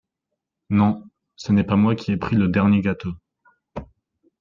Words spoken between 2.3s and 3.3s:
le dernier gâteau!